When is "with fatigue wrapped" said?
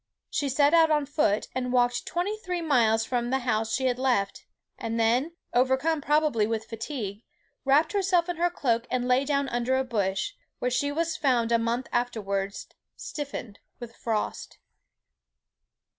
6.47-7.93